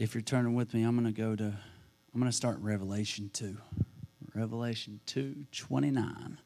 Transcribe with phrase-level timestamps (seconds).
[0.00, 3.28] if you're turning with me, I'm going to go to, I'm going to start Revelation
[3.34, 3.54] 2.
[4.34, 6.38] Revelation 2 29.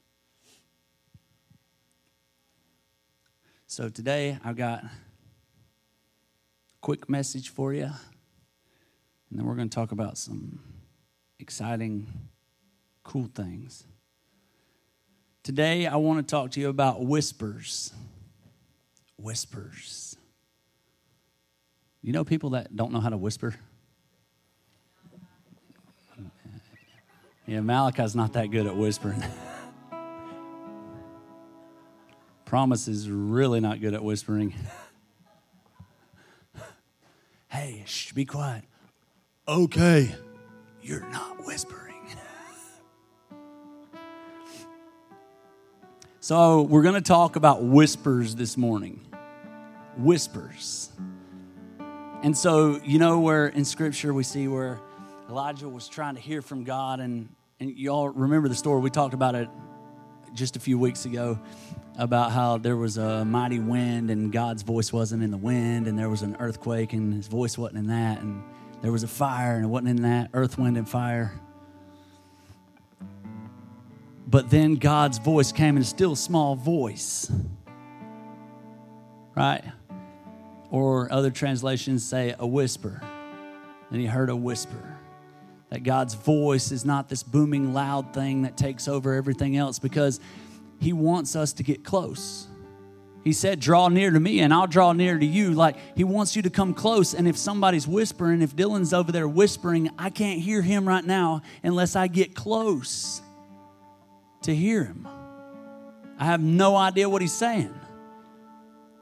[3.68, 4.90] So today I've got a
[6.80, 7.94] quick message for you, and
[9.30, 10.58] then we're going to talk about some
[11.38, 12.08] exciting,
[13.04, 13.84] cool things.
[15.44, 17.92] Today I want to talk to you about whispers.
[19.16, 20.13] Whispers.
[22.04, 23.54] You know people that don't know how to whisper?
[27.46, 29.24] Yeah, Malachi's not that good at whispering.
[32.44, 34.52] Promise is really not good at whispering.
[37.48, 38.64] hey, shh, be quiet.
[39.48, 40.14] Okay,
[40.82, 42.06] you're not whispering.
[46.20, 49.00] so, we're going to talk about whispers this morning.
[49.96, 50.90] Whispers.
[52.24, 54.80] And so, you know, where in Scripture we see where
[55.28, 57.28] Elijah was trying to hear from God, and,
[57.60, 58.80] and y'all remember the story.
[58.80, 59.46] We talked about it
[60.32, 61.38] just a few weeks ago
[61.98, 65.98] about how there was a mighty wind, and God's voice wasn't in the wind, and
[65.98, 68.42] there was an earthquake, and his voice wasn't in that, and
[68.80, 71.38] there was a fire, and it wasn't in that earth, wind, and fire.
[74.26, 77.30] But then God's voice came in a still small voice,
[79.36, 79.62] right?
[80.74, 83.00] Or other translations say a whisper.
[83.92, 84.98] And he heard a whisper.
[85.70, 90.18] That God's voice is not this booming, loud thing that takes over everything else because
[90.80, 92.48] he wants us to get close.
[93.22, 95.52] He said, Draw near to me and I'll draw near to you.
[95.52, 97.14] Like he wants you to come close.
[97.14, 101.42] And if somebody's whispering, if Dylan's over there whispering, I can't hear him right now
[101.62, 103.22] unless I get close
[104.42, 105.06] to hear him.
[106.18, 107.72] I have no idea what he's saying.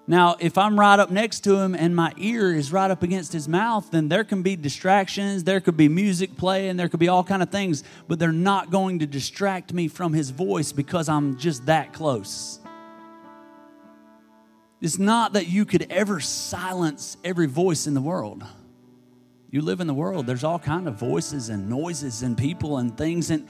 [0.06, 3.32] Now, if I'm right up next to him and my ear is right up against
[3.32, 7.08] his mouth, then there can be distractions, there could be music playing, there could be
[7.08, 11.08] all kind of things, but they're not going to distract me from his voice because
[11.08, 12.58] I'm just that close.
[14.80, 18.42] It's not that you could ever silence every voice in the world.
[19.50, 22.96] You live in the world, there's all kind of voices and noises and people and
[22.98, 23.46] things and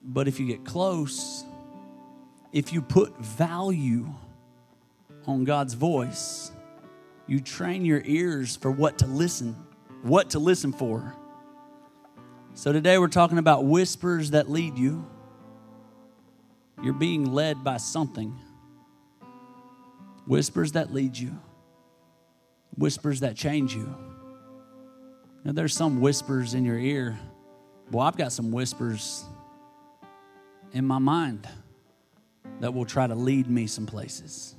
[0.00, 1.44] but if you get close,
[2.52, 4.08] if you put value
[5.28, 6.50] on God's voice,
[7.26, 9.54] you train your ears for what to listen,
[10.02, 11.14] what to listen for.
[12.54, 15.06] So today we're talking about whispers that lead you.
[16.82, 18.36] You're being led by something.
[20.26, 21.38] Whispers that lead you.
[22.76, 23.94] Whispers that change you.
[25.44, 27.18] Now, there's some whispers in your ear.
[27.90, 29.24] Well, I've got some whispers
[30.72, 31.46] in my mind
[32.60, 34.54] that will try to lead me some places.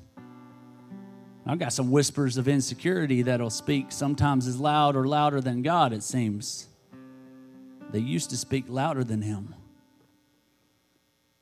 [1.50, 5.94] I've got some whispers of insecurity that'll speak sometimes as loud or louder than God,
[5.94, 6.68] it seems.
[7.90, 9.56] They used to speak louder than Him.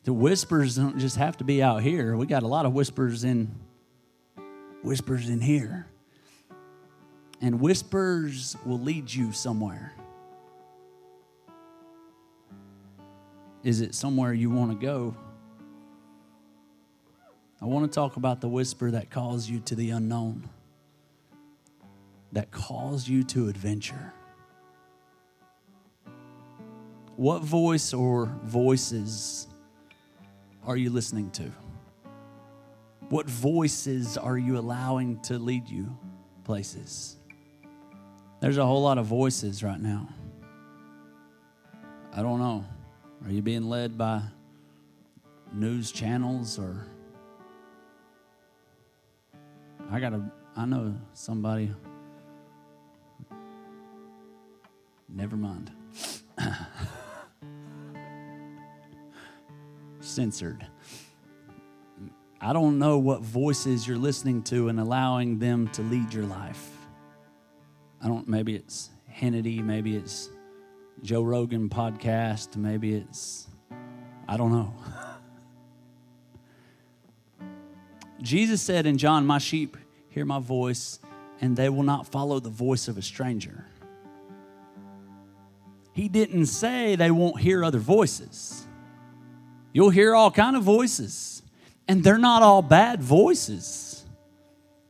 [0.06, 2.16] The whispers don't just have to be out here.
[2.16, 3.54] We got a lot of whispers in
[4.82, 5.88] whispers in here.
[7.42, 9.92] And whispers will lead you somewhere.
[13.62, 15.18] Is it somewhere you want to go?
[17.60, 20.48] I want to talk about the whisper that calls you to the unknown,
[22.32, 24.14] that calls you to adventure.
[27.16, 29.48] What voice or voices
[30.68, 31.52] are you listening to?
[33.10, 35.98] What voices are you allowing to lead you
[36.44, 37.18] places?
[38.40, 40.08] There's a whole lot of voices right now.
[42.14, 42.66] I don't know.
[43.26, 44.22] Are you being led by
[45.52, 46.86] news channels or
[49.90, 50.22] I got to,
[50.56, 51.74] I know somebody.
[55.08, 55.72] Never mind.
[60.00, 60.68] Censored.
[62.40, 66.70] I don't know what voices you're listening to and allowing them to lead your life.
[68.02, 70.30] I don't, maybe it's Hannity, maybe it's
[71.02, 73.48] Joe Rogan podcast, maybe it's,
[74.28, 74.74] I don't know.
[78.22, 79.78] Jesus said in John, My sheep
[80.10, 81.00] hear my voice,
[81.42, 83.66] and they will not follow the voice of a stranger.
[85.94, 88.68] He didn't say they won't hear other voices.
[89.74, 91.42] You'll hear all kind of voices,
[91.88, 94.06] and they're not all bad voices.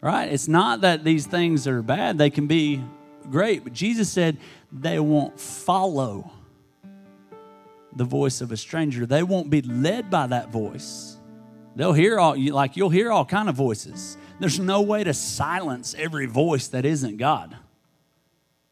[0.01, 0.31] Right?
[0.31, 2.83] It's not that these things are bad, they can be
[3.29, 4.38] great, but Jesus said
[4.71, 6.31] they won't follow
[7.95, 9.06] the voice of a stranger.
[9.06, 11.17] They won't be led by that voice.
[11.77, 14.18] They'll hear all like you'll hear all kind of voices.
[14.39, 17.56] There's no way to silence every voice that isn't God.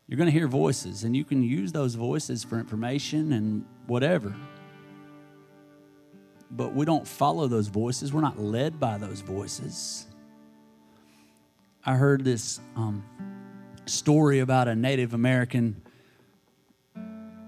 [0.07, 4.35] You're going to hear voices, and you can use those voices for information and whatever.
[6.49, 10.07] But we don't follow those voices, we're not led by those voices.
[11.85, 13.03] I heard this um,
[13.85, 15.79] story about a Native American,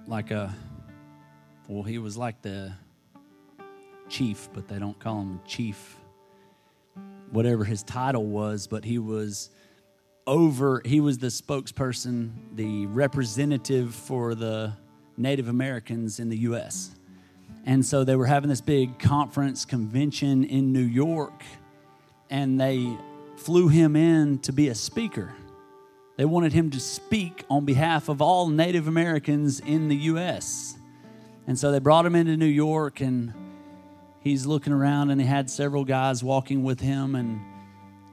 [0.06, 0.54] like a,
[1.68, 2.74] well, he was like the
[4.09, 5.98] chief, but they don't call him chief,
[7.31, 9.50] whatever his title was, but he was
[10.25, 14.74] over, he was the spokesperson, the representative for the
[15.15, 16.92] Native Americans in the U.S.
[17.65, 21.44] And so they were having this big conference convention in New York,
[22.30, 22.95] and they
[23.38, 25.33] flew him in to be a speaker.
[26.18, 30.75] They wanted him to speak on behalf of all Native Americans in the U.S.
[31.45, 33.33] And so they brought him into New York, and
[34.28, 37.40] he's looking around, and he had several guys walking with him, and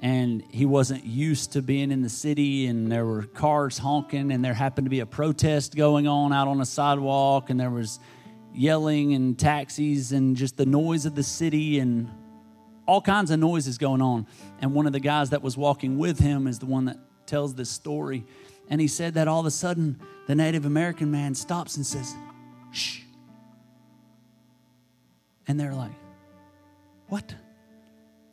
[0.04, 4.44] and he wasn't used to being in the city and there were cars honking and
[4.44, 7.98] there happened to be a protest going on out on a sidewalk and there was
[8.52, 12.10] yelling and taxis and just the noise of the city and
[12.86, 14.26] all kinds of noises going on.
[14.60, 17.54] And one of the guys that was walking with him is the one that tells
[17.54, 18.26] this story.
[18.68, 22.14] And he said that all of a sudden the native american man stops and says
[22.72, 23.00] shh.
[25.48, 25.92] And they're like
[27.14, 27.34] what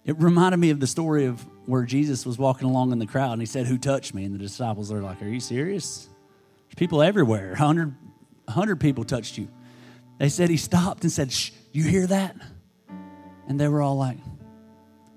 [0.06, 3.34] it reminded me of the story of where Jesus was walking along in the crowd
[3.34, 4.24] and he said, Who touched me?
[4.24, 6.10] And the disciples are like, Are you serious?
[6.68, 7.50] There's people everywhere.
[7.50, 7.96] 100,
[8.46, 9.48] 100 people touched you.
[10.18, 12.36] They said he stopped and said, Shh, you hear that?
[13.48, 14.18] And they were all like,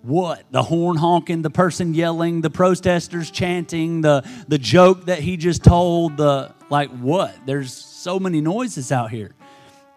[0.03, 0.45] What?
[0.51, 5.65] The horn honking, the person yelling, the protesters chanting, the, the joke that he just
[5.65, 7.35] told, the like, what?
[7.47, 9.35] There's so many noises out here.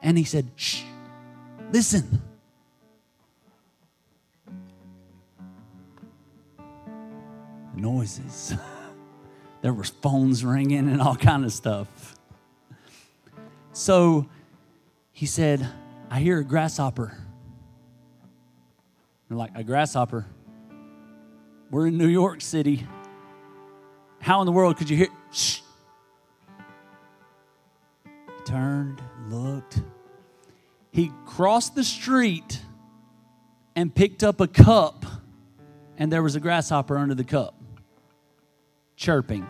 [0.01, 0.83] And he said, Shh,
[1.73, 2.21] listen.
[7.77, 8.53] Noises.
[9.61, 12.15] there was phones ringing and all kind of stuff.
[13.73, 14.27] So
[15.11, 15.67] he said,
[16.09, 17.17] I hear a grasshopper.
[19.27, 20.25] They're like, a grasshopper?
[21.69, 22.87] We're in New York City.
[24.19, 25.09] How in the world could you hear?
[25.31, 25.59] Shh.
[28.05, 29.81] He turned, looked.
[30.91, 32.61] He crossed the street
[33.75, 35.05] and picked up a cup,
[35.97, 37.56] and there was a grasshopper under the cup
[38.97, 39.47] chirping,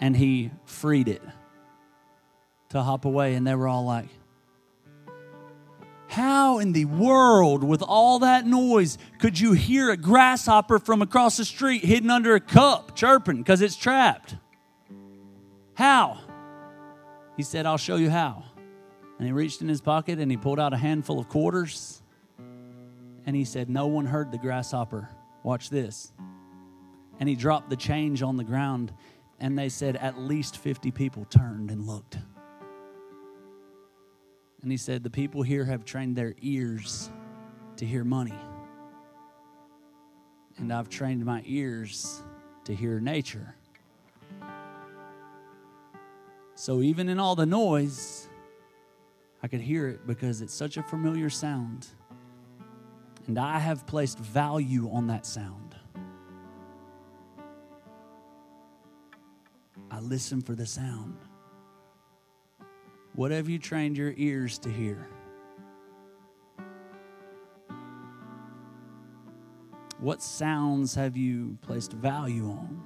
[0.00, 1.22] and he freed it
[2.68, 3.34] to hop away.
[3.34, 4.08] And they were all like,
[6.08, 11.38] How in the world, with all that noise, could you hear a grasshopper from across
[11.38, 14.36] the street hidden under a cup chirping because it's trapped?
[15.74, 16.18] How?
[17.36, 18.44] He said, I'll show you how.
[19.18, 22.02] And he reached in his pocket and he pulled out a handful of quarters.
[23.26, 25.08] And he said, No one heard the grasshopper.
[25.44, 26.12] Watch this
[27.20, 28.92] and he dropped the change on the ground.
[29.40, 32.18] And they said at least 50 people turned and looked.
[34.62, 37.10] And he said, The people here have trained their ears
[37.76, 38.34] to hear money.
[40.56, 42.22] And I've trained my ears
[42.64, 43.54] to hear nature.
[46.56, 48.28] So even in all the noise,
[49.42, 51.86] I could hear it because it's such a familiar sound.
[53.28, 55.67] And I have placed value on that sound.
[59.98, 61.16] I listen for the sound.
[63.16, 65.08] What have you trained your ears to hear?
[69.98, 72.80] What sounds have you placed value on?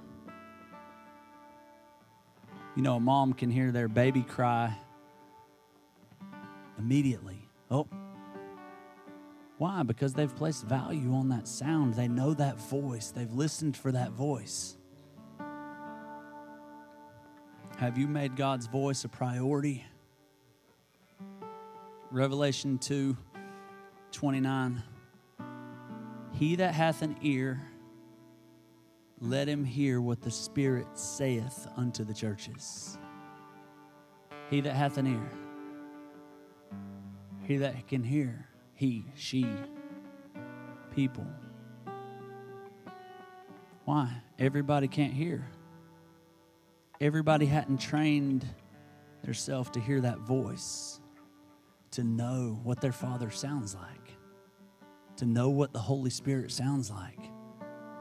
[2.77, 4.75] You know, a mom can hear their baby cry
[6.79, 7.47] immediately.
[7.71, 7.89] Oh,
[9.59, 9.83] why?
[9.83, 11.93] Because they've placed value on that sound.
[11.93, 14.79] They know that voice, they've listened for that voice.
[17.83, 19.85] Have you made God's voice a priority?
[22.13, 23.17] Revelation 2
[24.13, 24.83] 29.
[26.31, 27.61] He that hath an ear,
[29.19, 32.99] let him hear what the Spirit saith unto the churches.
[34.49, 35.31] He that hath an ear,
[37.49, 39.45] he that can hear, he, she,
[40.95, 41.27] people.
[43.87, 44.23] Why?
[44.39, 45.49] Everybody can't hear
[47.03, 48.47] everybody hadn't trained
[49.25, 51.01] themselves to hear that voice,
[51.91, 54.17] to know what their father sounds like,
[55.17, 57.19] to know what the Holy Spirit sounds like.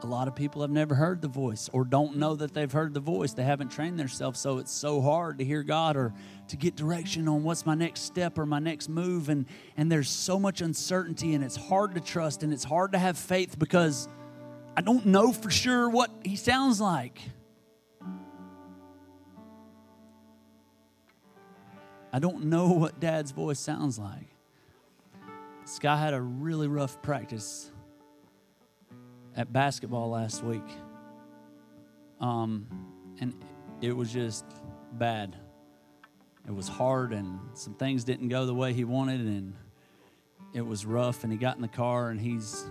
[0.02, 2.94] A lot of people have never heard the voice or don't know that they've heard
[2.94, 3.32] the voice.
[3.32, 6.14] They haven't trained themselves, so it's so hard to hear God or
[6.48, 9.28] to get direction on what's my next step or my next move.
[9.28, 12.98] And, and there's so much uncertainty, and it's hard to trust and it's hard to
[12.98, 14.08] have faith because
[14.76, 17.20] I don't know for sure what He sounds like.
[22.12, 24.28] I don't know what dad's voice sounds like.
[25.64, 27.70] Sky had a really rough practice
[29.34, 30.66] at basketball last week.
[32.20, 32.66] Um,
[33.18, 33.34] and
[33.80, 34.44] it was just
[34.92, 35.36] bad.
[36.46, 39.54] It was hard, and some things didn't go the way he wanted, and
[40.52, 41.24] it was rough.
[41.24, 42.64] And he got in the car, and he's,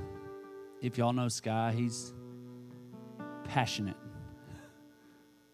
[0.81, 2.13] if y'all know Sky, he's
[3.45, 3.97] passionate.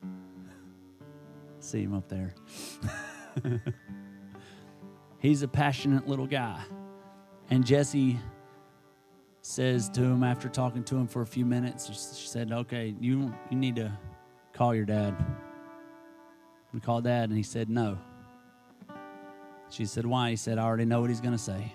[1.60, 2.34] See him up there.
[5.20, 6.62] he's a passionate little guy.
[7.50, 8.20] And Jesse
[9.42, 13.34] says to him after talking to him for a few minutes, she said, Okay, you,
[13.50, 13.92] you need to
[14.54, 15.16] call your dad.
[16.74, 17.98] We called dad, and he said, No.
[19.70, 20.32] She said, Why?
[20.32, 21.74] He said, I already know what he's going to say.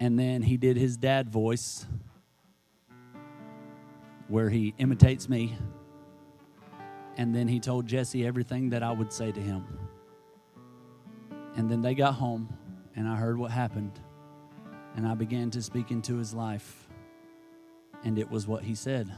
[0.00, 1.86] And then he did his dad voice,
[4.28, 5.56] where he imitates me.
[7.16, 9.64] And then he told Jesse everything that I would say to him.
[11.56, 12.48] And then they got home,
[12.96, 13.98] and I heard what happened.
[14.96, 16.88] And I began to speak into his life.
[18.02, 19.12] And it was what he said.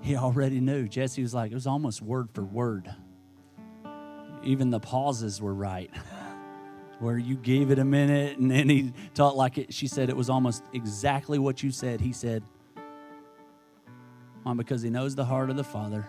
[0.00, 0.88] He already knew.
[0.88, 2.92] Jesse was like, it was almost word for word.
[4.42, 5.90] Even the pauses were right.
[6.98, 9.72] Where you gave it a minute and then he taught like it.
[9.72, 12.00] She said it was almost exactly what you said.
[12.00, 12.44] He said,
[14.44, 16.06] Mom, because he knows the heart of the Father,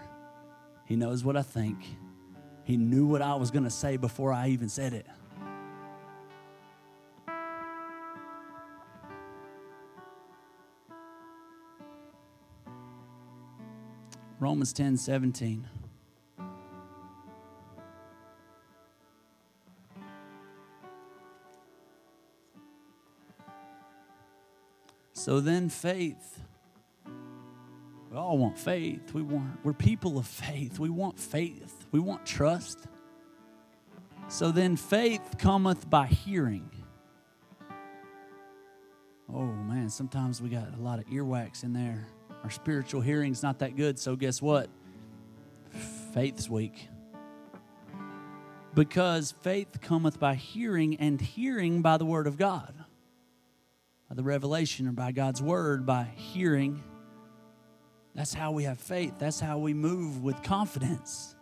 [0.86, 1.78] he knows what I think.
[2.64, 5.06] He knew what I was going to say before I even said it.
[14.40, 15.66] Romans 10 17.
[25.14, 26.42] So then, faith.
[28.14, 29.12] We all want faith.
[29.12, 30.78] We want, we're people of faith.
[30.78, 31.88] We want faith.
[31.92, 32.86] We want trust.
[34.28, 36.70] So then, faith cometh by hearing.
[39.34, 42.06] Oh man, sometimes we got a lot of earwax in there.
[42.44, 44.70] Our spiritual hearing's not that good, so guess what?
[46.14, 46.90] Faith's weak.
[48.76, 52.76] Because faith cometh by hearing, and hearing by the word of God.
[54.08, 56.84] By the revelation or by God's word, by hearing.
[58.16, 59.14] That's how we have faith.
[59.18, 61.36] That's how we move with confidence.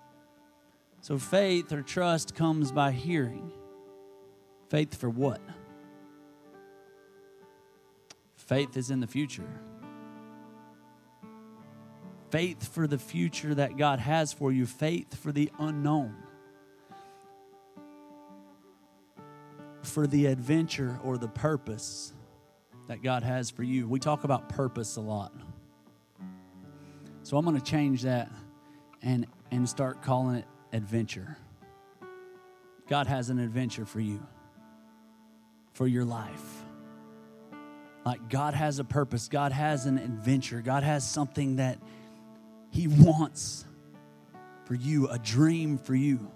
[1.02, 3.52] So faith or trust comes by hearing.
[4.70, 5.42] Faith for what?
[8.36, 9.62] Faith is in the future
[12.32, 16.16] faith for the future that God has for you, faith for the unknown,
[19.84, 22.14] for the adventure or the purpose
[22.88, 23.88] that God has for you.
[23.88, 25.34] We talk about purpose a lot.
[27.32, 28.30] So I'm going to change that
[29.02, 31.38] and, and start calling it adventure.
[32.90, 34.22] God has an adventure for you,
[35.72, 36.66] for your life.
[38.06, 41.80] Like God has a purpose, God has an adventure, God has something that
[42.70, 43.64] he wants
[44.66, 46.30] for you, a dream for you.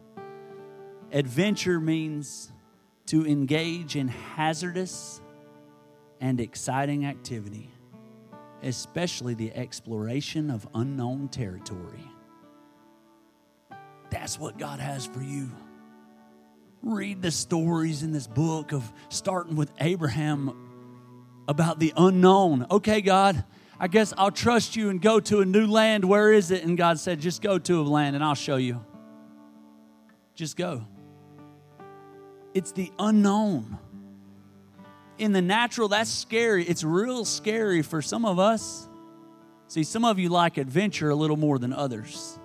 [1.11, 2.53] Adventure means
[3.07, 5.19] to engage in hazardous
[6.21, 7.69] and exciting activity,
[8.65, 12.03] especially the exploration of unknown territory.
[14.09, 15.49] That's what God has for you.
[16.81, 22.65] Read the stories in this book of starting with Abraham about the unknown.
[22.69, 23.43] Okay, God,
[23.79, 26.03] I guess I'll trust you and go to a new land.
[26.03, 26.63] Where is it?
[26.63, 28.83] And God said, Just go to a land and I'll show you.
[30.33, 30.85] Just go.
[32.53, 33.77] It's the unknown.
[35.17, 36.65] In the natural, that's scary.
[36.65, 38.89] It's real scary for some of us.
[39.67, 42.37] See, some of you like adventure a little more than others.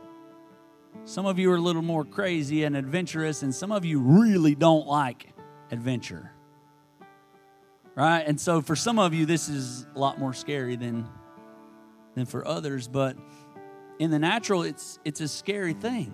[1.05, 4.55] Some of you are a little more crazy and adventurous, and some of you really
[4.55, 5.33] don't like
[5.71, 6.33] adventure.
[7.95, 8.23] Right?
[8.27, 11.09] And so for some of you, this is a lot more scary than
[12.15, 13.17] than for others, but
[13.99, 16.13] in the natural, it's, it's a scary thing.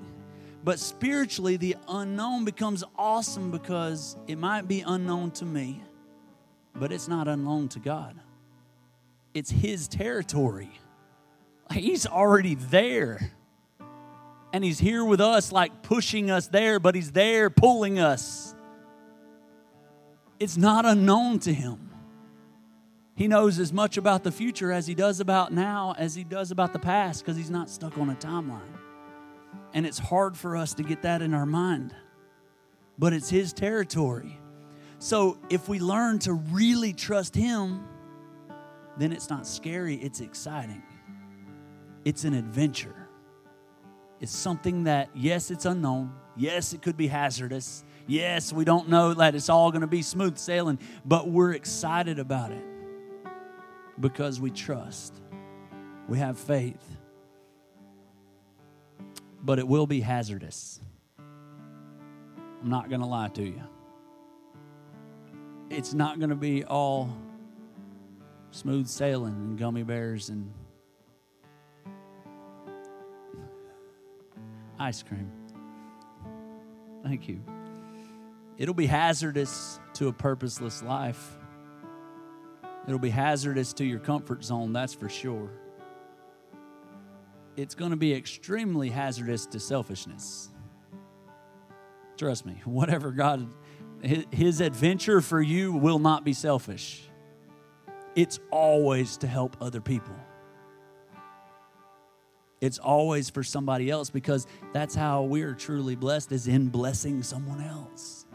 [0.65, 5.83] But spiritually, the unknown becomes awesome because it might be unknown to me,
[6.79, 8.19] but it's not unknown to God.
[9.35, 10.71] It's His territory.
[11.73, 13.33] He's already there.
[14.53, 18.55] And He's here with us, like pushing us there, but He's there pulling us.
[20.39, 21.87] It's not unknown to Him.
[23.17, 26.51] He knows as much about the future as he does about now as he does
[26.51, 28.61] about the past because he's not stuck on a timeline.
[29.73, 31.95] And it's hard for us to get that in our mind,
[32.99, 34.39] but it's his territory.
[34.99, 37.87] So if we learn to really trust him,
[38.97, 40.83] then it's not scary, it's exciting.
[42.05, 43.09] It's an adventure.
[44.21, 46.15] It's something that, yes, it's unknown.
[46.37, 47.85] Yes, it could be hazardous.
[48.07, 52.19] Yes, we don't know that it's all going to be smooth sailing, but we're excited
[52.19, 52.65] about it
[54.01, 55.21] because we trust.
[56.09, 56.97] We have faith.
[59.43, 60.81] But it will be hazardous.
[61.19, 63.63] I'm not going to lie to you.
[65.69, 67.17] It's not going to be all
[68.51, 70.53] smooth sailing and gummy bears and
[74.79, 75.31] ice cream.
[77.03, 77.41] Thank you.
[78.59, 81.37] It'll be hazardous to a purposeless life.
[82.87, 85.51] It'll be hazardous to your comfort zone, that's for sure.
[87.57, 90.51] It's going to be extremely hazardous to selfishness.
[92.17, 93.49] Trust me, whatever God,
[94.07, 97.03] His adventure for you will not be selfish.
[98.15, 100.15] It's always to help other people.
[102.61, 107.61] It's always for somebody else because that's how we're truly blessed is in blessing someone
[107.61, 108.27] else.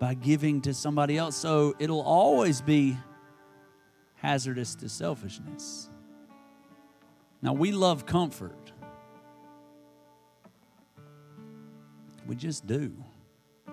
[0.00, 1.36] By giving to somebody else.
[1.36, 2.96] So it'll always be
[4.16, 5.88] hazardous to selfishness.
[7.40, 8.71] Now, we love comfort.
[12.26, 12.92] We just do.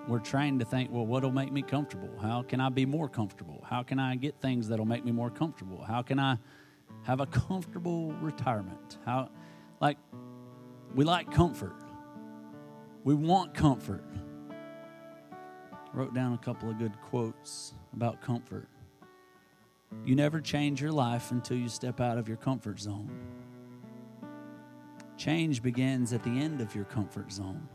[0.07, 2.09] We're trained to think, well, what'll make me comfortable?
[2.21, 3.63] How can I be more comfortable?
[3.67, 5.83] How can I get things that'll make me more comfortable?
[5.83, 6.37] How can I
[7.03, 8.97] have a comfortable retirement.
[9.05, 9.29] How,
[9.79, 9.97] like,
[10.95, 11.75] we like comfort.
[13.03, 14.03] We want comfort.
[15.93, 18.67] Wrote down a couple of good quotes about comfort.
[20.05, 23.09] You never change your life until you step out of your comfort zone.
[25.17, 27.67] Change begins at the end of your comfort zone.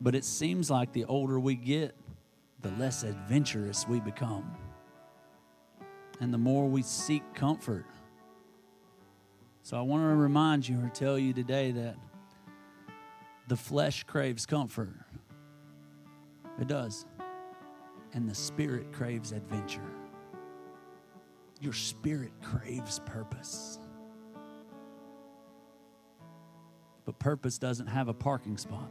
[0.00, 1.94] But it seems like the older we get,
[2.62, 4.56] the less adventurous we become
[6.20, 7.86] and the more we seek comfort.
[9.62, 11.96] So I want to remind you or tell you today that
[13.48, 14.94] the flesh craves comfort.
[16.60, 17.04] It does.
[18.14, 19.90] And the spirit craves adventure.
[21.60, 23.78] Your spirit craves purpose.
[27.04, 28.90] But purpose doesn't have a parking spot.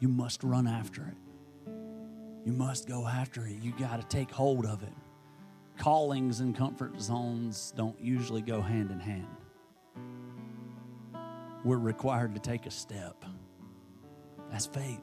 [0.00, 1.16] You must run after it.
[2.44, 3.62] You must go after it.
[3.62, 4.92] You got to take hold of it
[5.78, 9.26] callings and comfort zones don't usually go hand in hand.
[11.64, 13.24] We're required to take a step.
[14.50, 15.00] That's faith.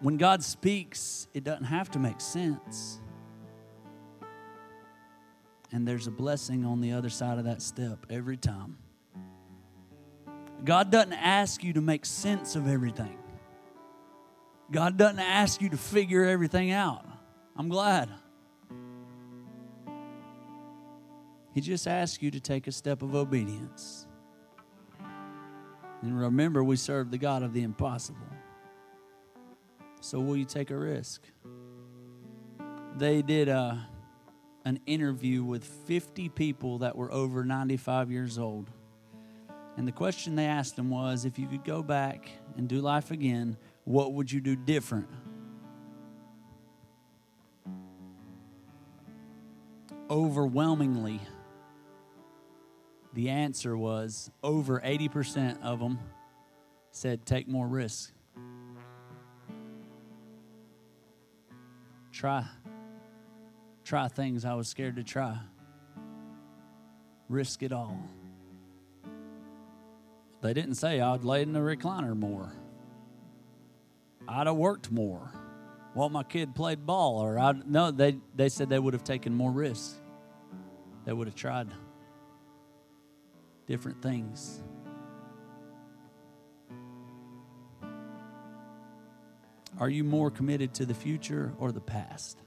[0.00, 3.00] When God speaks, it doesn't have to make sense.
[5.72, 8.78] And there's a blessing on the other side of that step every time.
[10.64, 13.16] God doesn't ask you to make sense of everything.
[14.70, 17.04] God doesn't ask you to figure everything out.
[17.56, 18.08] I'm glad.
[21.52, 24.06] He just asks you to take a step of obedience.
[26.02, 28.18] And remember, we serve the God of the impossible.
[30.00, 31.22] So, will you take a risk?
[32.96, 33.86] They did a,
[34.64, 38.70] an interview with 50 people that were over 95 years old.
[39.76, 43.10] And the question they asked them was if you could go back and do life
[43.10, 45.08] again, what would you do different?
[50.10, 51.20] Overwhelmingly,
[53.14, 55.98] the answer was over 80% of them
[56.90, 58.12] said take more risks.
[62.12, 62.44] Try.
[63.84, 65.38] Try things I was scared to try.
[67.28, 67.98] Risk it all.
[70.42, 72.52] They didn't say I'd lay in the recliner more.
[74.26, 75.30] I'd have worked more
[75.94, 79.34] while my kid played ball, or I no, they they said they would have taken
[79.34, 80.00] more risks.
[81.04, 81.68] They would have tried
[83.66, 84.62] different things.
[89.78, 92.42] Are you more committed to the future or the past?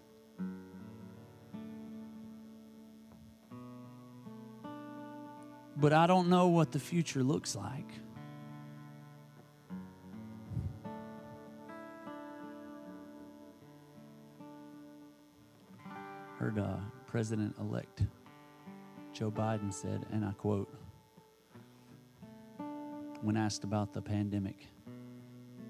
[5.76, 7.90] But I don't know what the future looks like.
[16.38, 18.04] Heard uh, President elect
[19.14, 20.74] Joe Biden said, and I quote,
[23.22, 24.68] when asked about the pandemic.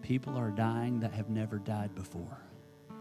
[0.01, 2.39] People are dying that have never died before.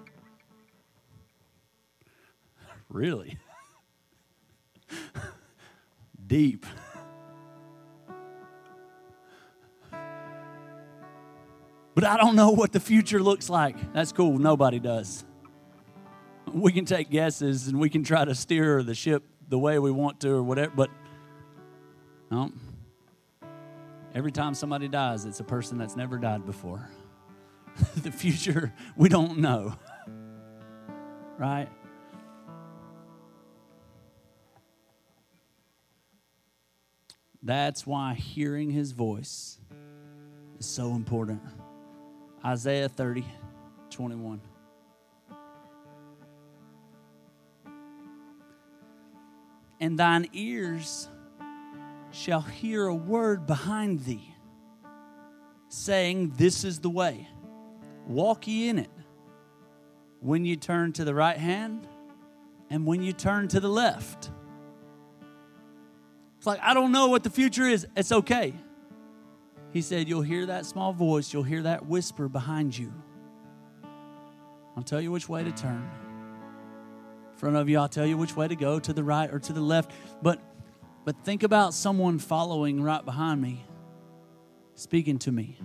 [2.88, 3.38] really?
[6.26, 6.66] Deep.
[11.94, 13.92] But I don't know what the future looks like.
[13.92, 14.38] That's cool.
[14.38, 15.24] Nobody does.
[16.52, 19.90] We can take guesses and we can try to steer the ship the way we
[19.90, 20.72] want to or whatever.
[20.74, 20.90] But
[22.30, 22.50] no,
[24.14, 26.88] every time somebody dies, it's a person that's never died before.
[27.96, 29.74] the future, we don't know.
[31.38, 31.68] right?
[37.42, 39.58] That's why hearing his voice
[40.58, 41.42] is so important.
[42.44, 43.24] Isaiah 30,
[43.90, 44.40] 21.
[49.80, 51.08] And thine ears
[52.10, 54.34] shall hear a word behind thee,
[55.68, 57.28] saying, This is the way,
[58.06, 58.90] walk ye in it.
[60.20, 61.88] When you turn to the right hand
[62.70, 64.30] and when you turn to the left.
[66.38, 67.86] It's like, I don't know what the future is.
[67.96, 68.54] It's okay.
[69.72, 72.92] He said, You'll hear that small voice, you'll hear that whisper behind you.
[74.76, 75.90] I'll tell you which way to turn.
[77.32, 79.38] In front of you, I'll tell you which way to go, to the right or
[79.38, 79.90] to the left.
[80.22, 80.40] But
[81.04, 83.64] but think about someone following right behind me,
[84.74, 85.58] speaking to me.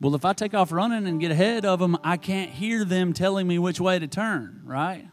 [0.00, 3.14] Well, if I take off running and get ahead of them, I can't hear them
[3.14, 5.06] telling me which way to turn, right?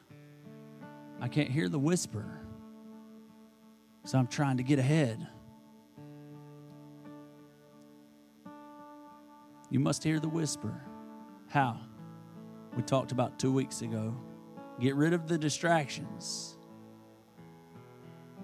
[1.22, 2.26] I can't hear the whisper.
[4.04, 5.26] So I'm trying to get ahead.
[9.72, 10.84] You must hear the whisper.
[11.48, 11.80] How?
[12.76, 14.14] We talked about two weeks ago.
[14.80, 16.58] Get rid of the distractions.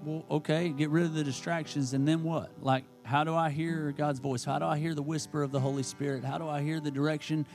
[0.03, 2.51] Well, okay, get rid of the distractions, and then what?
[2.61, 4.45] Like, how do I hear God's voice?
[4.45, 6.23] How do I hear the whisper of the Holy Spirit?
[6.23, 7.45] How do I hear the direction?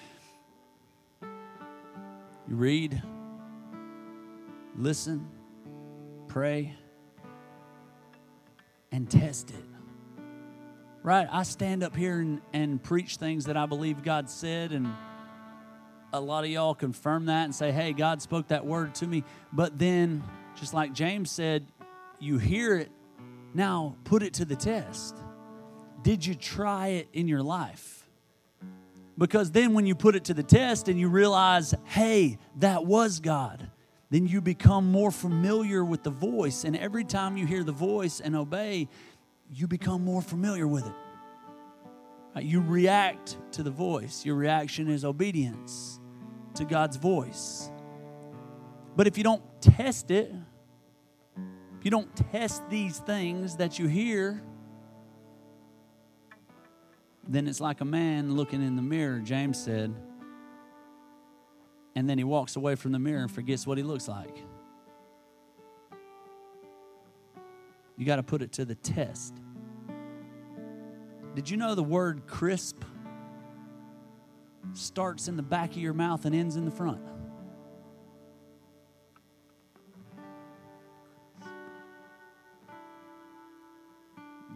[1.23, 3.03] You read,
[4.77, 5.27] listen,
[6.29, 6.75] pray,
[8.91, 9.72] and test it.
[11.03, 11.27] Right?
[11.31, 14.89] I stand up here and, and preach things that I believe God said, and
[16.13, 19.25] a lot of y'all confirm that and say, hey, God spoke that word to me.
[19.53, 20.23] But then,
[20.61, 21.67] just like James said,
[22.21, 22.93] you hear it,
[23.53, 25.17] now put it to the test.
[26.03, 28.07] Did you try it in your life?
[29.19, 33.21] Because then, when you put it to the test and you realize, hey, that was
[33.21, 33.71] God,
[34.11, 36.65] then you become more familiar with the voice.
[36.65, 38.89] And every time you hear the voice and obey,
[39.53, 40.95] you become more familiar with it.
[42.35, 44.25] Uh, you react to the voice.
[44.25, 46.01] Your reaction is obedience
[46.55, 47.71] to God's voice.
[48.97, 50.33] But if you don't test it,
[51.79, 54.43] if you don't test these things that you hear,
[57.29, 59.95] then it's like a man looking in the mirror, James said
[61.95, 64.37] and then he walks away from the mirror and forgets what he looks like.
[67.97, 69.35] You got to put it to the test.
[71.35, 72.85] Did you know the word crisp
[74.75, 77.01] starts in the back of your mouth and ends in the front?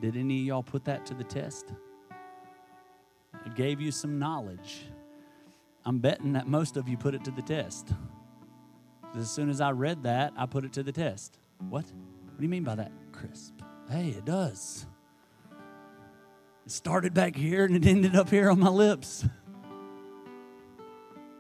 [0.01, 1.73] Did any of y'all put that to the test?
[3.47, 4.87] It gave you some knowledge
[5.87, 7.93] I'm betting that most of you put it to the test.
[9.15, 11.39] As soon as I read that, I put it to the test.
[11.71, 11.85] What?
[11.85, 13.55] What do you mean by that, crisp?
[13.89, 14.87] Hey, it does.
[16.67, 19.25] It started back here and it ended up here on my lips.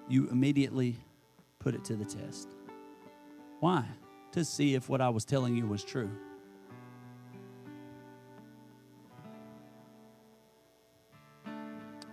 [0.08, 0.98] You immediately
[1.58, 2.48] put it to the test.
[3.58, 3.84] Why?
[4.32, 6.10] To see if what I was telling you was true.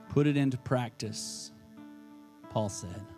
[0.09, 1.51] Put it into practice.
[2.49, 3.12] Paul said.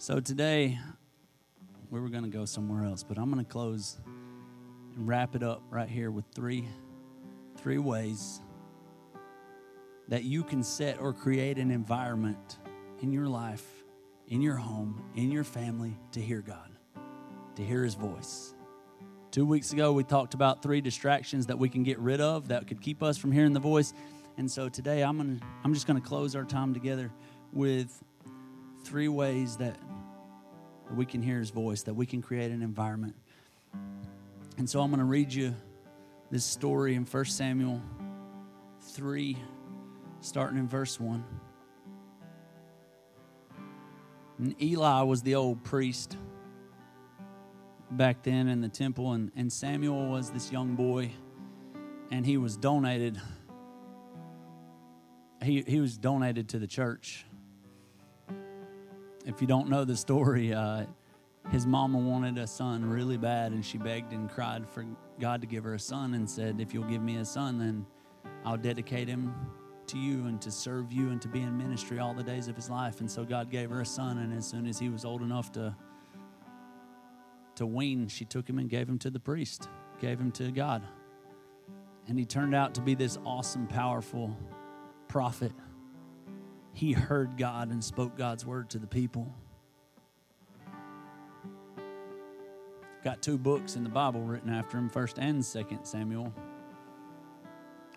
[0.00, 0.78] So today,
[1.90, 3.98] we were going to go somewhere else, but I'm going to close
[4.96, 6.66] and wrap it up right here with three,
[7.58, 8.40] three ways
[10.08, 12.56] that you can set or create an environment
[13.02, 13.62] in your life,
[14.28, 16.70] in your home, in your family to hear God,
[17.56, 18.54] to hear His voice.
[19.30, 22.66] Two weeks ago, we talked about three distractions that we can get rid of that
[22.66, 23.92] could keep us from hearing the voice.
[24.38, 27.12] And so today, I'm, gonna, I'm just going to close our time together
[27.52, 28.02] with
[28.82, 29.76] three ways that
[30.96, 33.14] we can hear his voice, that we can create an environment.
[34.58, 35.54] And so I'm going to read you
[36.30, 37.80] this story in 1 Samuel
[38.80, 39.36] 3,
[40.20, 41.24] starting in verse 1.
[44.38, 46.16] And Eli was the old priest
[47.90, 51.10] back then in the temple, and, and Samuel was this young boy,
[52.10, 53.20] and he was donated.
[55.42, 57.26] He, he was donated to the church.
[59.26, 60.84] If you don't know the story, uh,
[61.50, 64.84] his mama wanted a son really bad, and she begged and cried for
[65.18, 67.86] God to give her a son and said, If you'll give me a son, then
[68.44, 69.34] I'll dedicate him
[69.88, 72.56] to you and to serve you and to be in ministry all the days of
[72.56, 73.00] his life.
[73.00, 75.52] And so God gave her a son, and as soon as he was old enough
[75.52, 75.74] to
[77.56, 79.68] to wean, she took him and gave him to the priest,
[80.00, 80.82] gave him to God.
[82.08, 84.34] And he turned out to be this awesome, powerful
[85.08, 85.52] prophet.
[86.80, 89.30] He heard God and spoke God's word to the people.
[93.04, 96.32] Got two books in the Bible written after him, 1st and 2nd Samuel.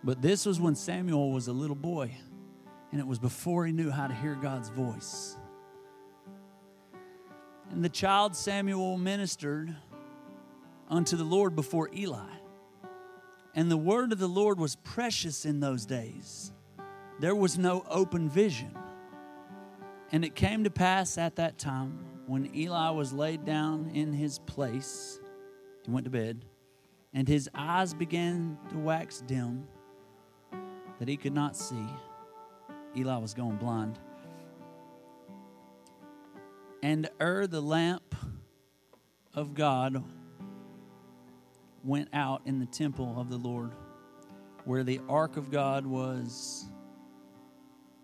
[0.04, 2.14] But this was when Samuel was a little boy,
[2.92, 5.38] and it was before he knew how to hear God's voice.
[7.72, 9.74] And the child Samuel ministered
[10.90, 12.34] unto the Lord before Eli.
[13.56, 16.52] And the word of the Lord was precious in those days.
[17.20, 18.76] There was no open vision.
[20.12, 24.40] And it came to pass at that time when Eli was laid down in his
[24.40, 25.20] place,
[25.84, 26.46] he went to bed,
[27.14, 29.68] and his eyes began to wax dim
[31.00, 31.86] that he could not see.
[32.96, 34.00] Eli was going blind.
[36.82, 38.16] And ere the lamp
[39.34, 40.04] of God
[41.84, 43.72] went out in the temple of the Lord,
[44.66, 46.70] where the ark of God was,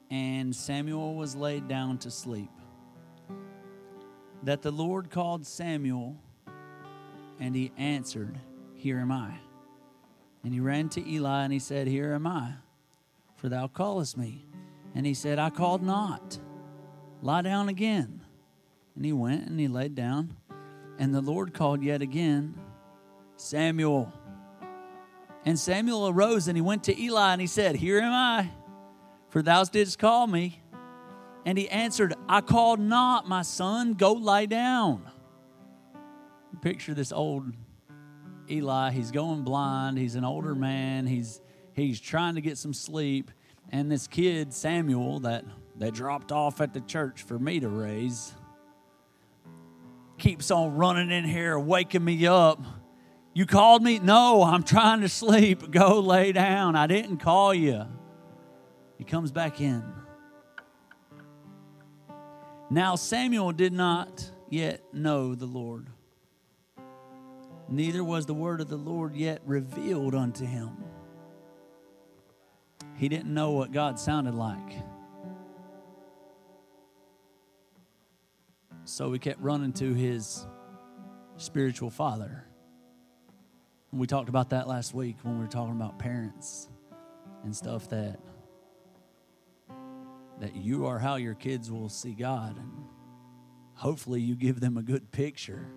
[0.09, 2.51] and Samuel was laid down to sleep.
[4.43, 6.15] That the Lord called Samuel,
[7.39, 8.37] and he answered,
[8.73, 9.33] Here am I.
[10.43, 12.53] And he ran to Eli and he said, Here am I
[13.39, 14.45] for thou callest me.
[14.93, 16.37] And he said, I called not.
[17.21, 18.21] Lie down again.
[18.95, 20.35] And he went and he laid down.
[20.97, 22.55] And the Lord called yet again,
[23.37, 24.11] Samuel.
[25.45, 28.51] And Samuel arose and he went to Eli and he said, Here am I,
[29.29, 30.61] for thou didst call me.
[31.45, 35.09] And he answered, I called not, my son, go lie down.
[36.61, 37.53] Picture this old
[38.51, 38.91] Eli.
[38.91, 39.97] He's going blind.
[39.97, 41.07] He's an older man.
[41.07, 41.41] He's
[41.73, 43.31] he's trying to get some sleep.
[43.71, 45.45] And this kid, Samuel, that
[45.77, 48.33] that dropped off at the church for me to raise,
[50.17, 52.61] keeps on running in here, waking me up.
[53.33, 53.99] You called me?
[53.99, 55.71] No, I'm trying to sleep.
[55.71, 56.75] Go lay down.
[56.75, 57.85] I didn't call you.
[58.99, 59.81] He comes back in.
[62.69, 65.87] Now Samuel did not yet know the Lord,
[67.67, 70.77] neither was the word of the Lord yet revealed unto him.
[72.95, 74.83] He didn't know what God sounded like.
[78.83, 80.45] So he kept running to his
[81.37, 82.43] spiritual father.
[83.93, 86.67] We talked about that last week when we were talking about parents
[87.43, 88.19] and stuff that
[90.39, 92.71] that you are how your kids will see God and
[93.73, 95.67] hopefully you give them a good picture.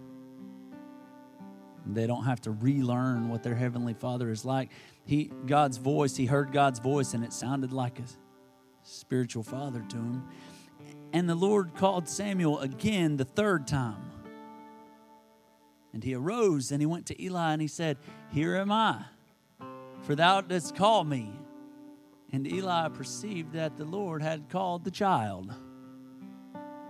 [1.85, 4.71] They don't have to relearn what their heavenly Father is like
[5.05, 8.05] he God's voice, he heard God's voice and it sounded like a
[8.83, 10.25] spiritual father to him.
[11.13, 14.11] And the Lord called Samuel again the third time.
[15.93, 17.99] And he arose and he went to Eli and he said,
[18.33, 19.05] Here am I,
[20.03, 21.31] for thou didst call me.
[22.33, 25.53] And Eli perceived that the Lord had called the child.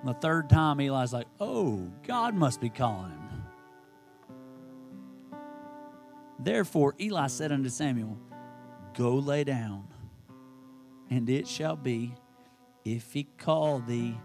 [0.05, 3.45] The third time, Eli's like, Oh, God must be calling him.
[6.39, 8.17] Therefore, Eli said unto Samuel,
[8.95, 9.89] Go lay down,
[11.11, 12.15] and it shall be,
[12.85, 14.19] if he call thee,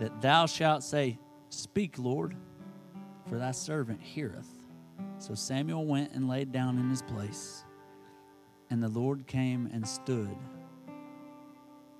[0.00, 2.36] that thou shalt say, Speak, Lord,
[3.28, 4.48] for thy servant heareth.
[5.18, 7.64] So Samuel went and laid down in his place.
[8.70, 10.36] And the Lord came and stood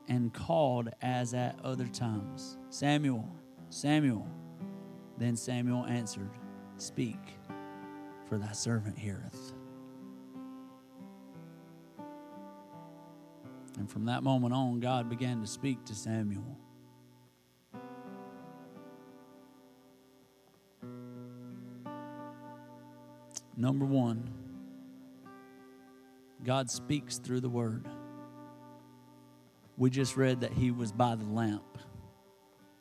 [0.08, 3.28] and called as at other times Samuel,
[3.70, 4.26] Samuel.
[5.18, 6.30] Then Samuel answered,
[6.76, 7.18] Speak,
[8.28, 9.52] for thy servant heareth.
[13.78, 16.58] And from that moment on, God began to speak to Samuel.
[23.56, 24.30] Number one,
[26.44, 27.86] God speaks through the word.
[29.76, 31.78] We just read that he was by the lamp.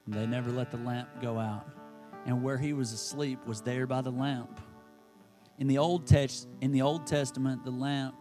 [0.08, 1.67] They never let the lamp go out.
[2.25, 4.62] And where he was asleep was there by the lamp.
[5.58, 8.15] In the Old, te- in the Old Testament, the lamp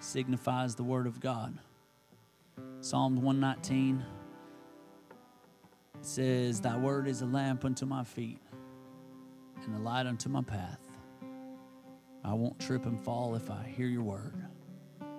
[0.00, 1.58] signifies the Word of God.
[2.80, 4.04] Psalm 119
[6.00, 8.40] says, Thy word is a lamp unto my feet
[9.64, 10.78] and a light unto my path.
[12.24, 14.34] I won't trip and fall if I hear your word.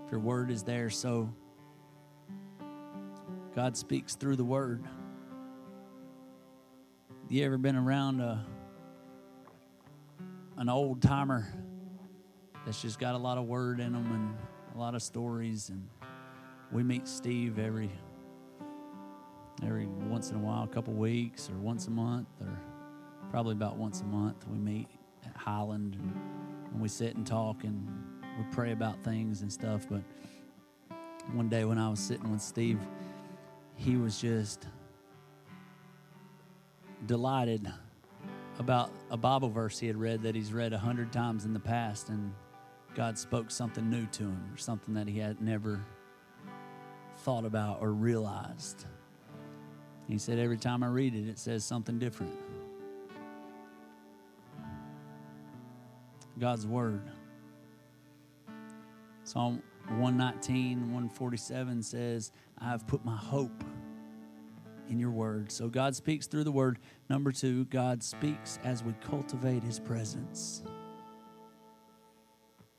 [0.06, 1.34] If your word is there, so
[3.60, 4.86] God speaks through the word.
[7.28, 8.46] You ever been around a
[10.56, 11.46] an old timer
[12.66, 14.38] that's just got a lot of word in them and
[14.74, 15.86] a lot of stories and
[16.72, 17.92] we meet Steve every
[19.62, 22.58] every once in a while, a couple weeks, or once a month, or
[23.30, 24.48] probably about once a month.
[24.48, 24.88] We meet
[25.26, 26.14] at Highland and,
[26.72, 27.86] and we sit and talk and
[28.38, 29.86] we pray about things and stuff.
[29.92, 30.04] But
[31.34, 32.80] one day when I was sitting with Steve,
[33.80, 34.68] he was just
[37.06, 37.72] delighted
[38.60, 41.60] about a Bible verse he had read that he's read a hundred times in the
[41.62, 42.34] past, and
[42.94, 45.84] God spoke something new to him, or something that he had never
[47.20, 48.86] thought about or realized.
[50.10, 52.34] He said, Every time I read it, it says something different.
[56.38, 57.02] God's Word.
[59.24, 63.64] Psalm 119, 147 says, I have put my hope
[64.90, 65.52] in your word.
[65.52, 66.80] So God speaks through the word.
[67.10, 70.64] Number two, God speaks as we cultivate his presence.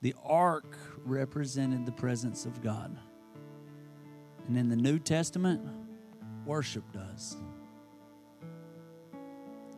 [0.03, 2.97] The ark represented the presence of God.
[4.49, 5.63] And in the New Testament,
[6.45, 7.37] worship does.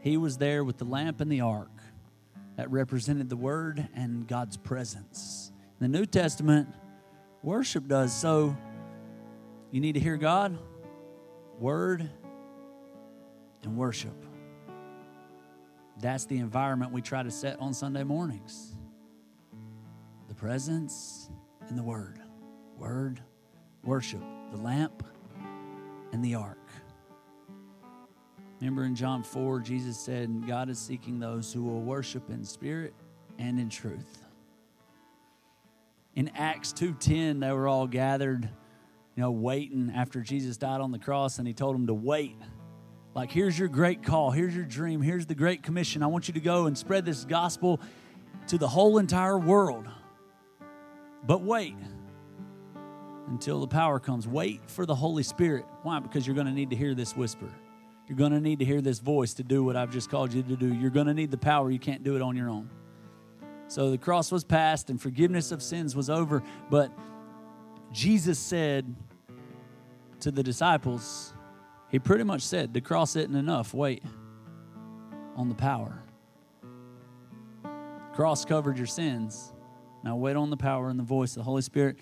[0.01, 1.71] He was there with the lamp and the ark
[2.57, 5.53] that represented the word and God's presence.
[5.81, 6.69] In the New Testament,
[7.43, 8.15] worship does.
[8.15, 8.57] So
[9.71, 10.59] you need to hear God,
[11.59, 12.11] word,
[13.63, 14.27] and worship.
[16.01, 18.75] That's the environment we try to set on Sunday mornings
[20.29, 21.31] the presence
[21.69, 22.19] and the word.
[22.79, 23.21] Word,
[23.85, 25.05] worship, the lamp,
[26.13, 26.59] and the ark.
[28.61, 32.95] Remember in John 4, Jesus said, God is seeking those who will worship in spirit
[33.39, 34.25] and in truth.
[36.15, 38.45] In Acts 2:10, they were all gathered,
[39.17, 42.37] you know, waiting after Jesus died on the cross, and he told them to wait
[43.15, 44.31] like, here's your great call.
[44.31, 45.03] Here's your dream.
[45.03, 46.03] Here's the great commission.
[46.03, 47.81] I want you to go and spread this gospel
[48.49, 49.87] to the whole entire world.
[51.25, 51.77] But wait
[53.29, 54.27] until the power comes.
[54.27, 55.67] Wait for the Holy Spirit.
[55.83, 56.01] Why?
[56.01, 57.51] Because you're going to need to hear this whisper.
[58.09, 60.43] You're going to need to hear this voice to do what I've just called you
[60.43, 60.75] to do.
[60.75, 61.71] You're going to need the power.
[61.71, 62.69] You can't do it on your own.
[63.69, 66.43] So the cross was passed and forgiveness of sins was over.
[66.69, 66.93] But
[67.93, 68.95] Jesus said
[70.21, 71.33] to the disciples,
[71.93, 73.75] he pretty much said, The cross isn't enough.
[73.75, 74.03] Wait
[75.37, 76.03] on the power.
[78.15, 79.53] Cross covered your sins.
[80.03, 81.99] Now wait on the power and the voice of the Holy Spirit.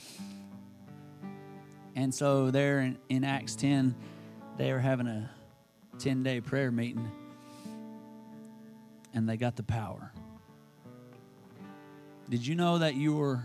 [1.96, 3.96] And so, there in, in Acts 10,
[4.56, 5.28] they were having a
[5.98, 7.10] 10 day prayer meeting,
[9.12, 10.12] and they got the power.
[12.28, 13.42] Did you know that you were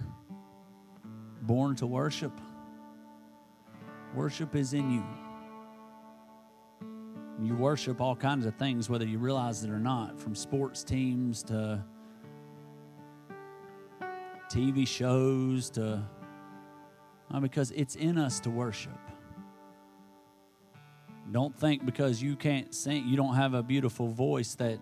[1.42, 2.40] born to worship?
[4.14, 5.25] Worship is in you.
[7.42, 11.44] You worship all kinds of things, whether you realize it or not, from sports teams
[11.44, 11.84] to
[14.50, 16.02] TV shows to,
[17.34, 18.98] uh, because it's in us to worship.
[21.32, 24.80] Don't think because you can't sing, you don't have a beautiful voice that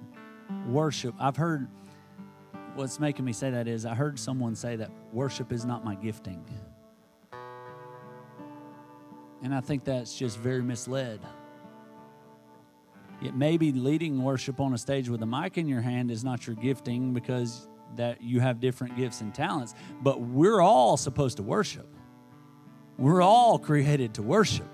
[0.67, 1.15] worship.
[1.19, 1.67] I've heard
[2.75, 5.95] what's making me say that is I heard someone say that worship is not my
[5.95, 6.43] gifting.
[9.41, 11.19] And I think that's just very misled.
[13.23, 16.23] It may be leading worship on a stage with a mic in your hand is
[16.23, 21.37] not your gifting because that you have different gifts and talents, but we're all supposed
[21.37, 21.87] to worship.
[22.97, 24.67] We're all created to worship.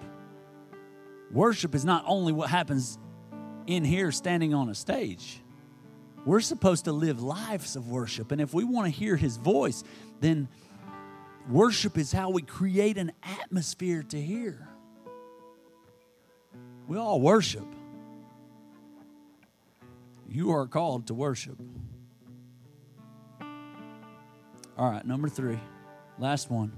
[1.31, 2.97] Worship is not only what happens
[3.67, 5.41] in here standing on a stage.
[6.25, 8.31] We're supposed to live lives of worship.
[8.31, 9.83] And if we want to hear his voice,
[10.21, 10.47] then
[11.49, 14.67] worship is how we create an atmosphere to hear.
[16.87, 17.65] We all worship.
[20.31, 21.57] You are called to worship.
[24.77, 25.59] All right, number three,
[26.19, 26.71] last one.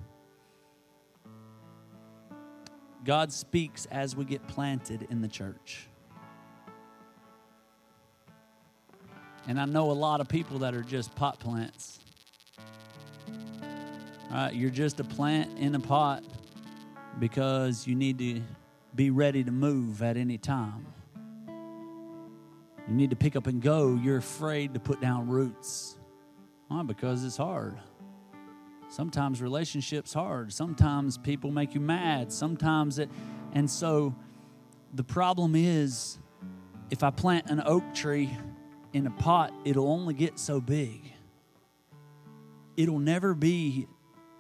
[3.04, 5.88] God speaks as we get planted in the church.
[9.48, 12.00] And I know a lot of people that are just pot plants.
[14.30, 16.24] All right, you're just a plant in a pot
[17.20, 18.42] because you need to
[18.96, 20.86] be ready to move at any time.
[22.88, 23.96] You need to pick up and go.
[23.96, 25.98] You're afraid to put down roots.
[26.68, 26.84] Why?
[26.84, 27.78] Because it's hard.
[28.90, 30.52] Sometimes relationships hard.
[30.52, 32.32] Sometimes people make you mad.
[32.32, 33.10] Sometimes it
[33.54, 34.16] and so
[34.94, 36.18] the problem is
[36.90, 38.30] if I plant an oak tree
[38.94, 41.02] in a pot, it'll only get so big.
[42.76, 43.88] It'll never be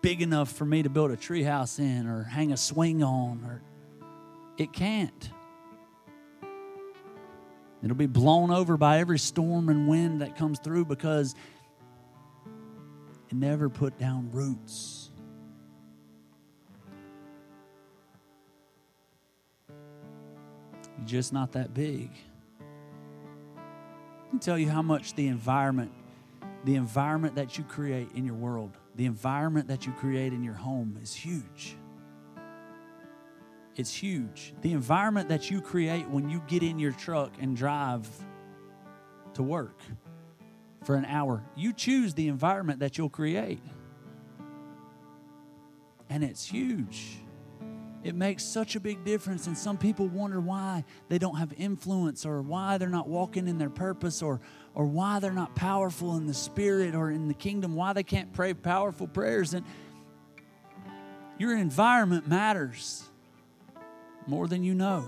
[0.02, 3.44] big enough for me to build a tree house in or hang a swing on
[3.46, 3.62] or
[4.58, 5.30] it can't.
[7.84, 11.36] It'll be blown over by every storm and wind that comes through because
[13.30, 15.10] it never put down roots.
[20.98, 22.12] You're just not that big.
[23.58, 25.92] I can tell you how much the environment,
[26.64, 30.54] the environment that you create in your world, the environment that you create in your
[30.54, 31.76] home is huge.
[33.76, 34.54] It's huge.
[34.62, 38.08] The environment that you create when you get in your truck and drive
[39.36, 39.80] to work
[40.84, 43.62] for an hour, you choose the environment that you'll create.
[46.10, 47.20] And it's huge.
[48.04, 49.48] It makes such a big difference.
[49.48, 53.58] And some people wonder why they don't have influence or why they're not walking in
[53.58, 54.42] their purpose or,
[54.74, 58.34] or why they're not powerful in the spirit or in the kingdom, why they can't
[58.34, 59.54] pray powerful prayers.
[59.54, 59.66] And
[61.38, 63.04] your environment matters
[64.28, 65.06] more than you know.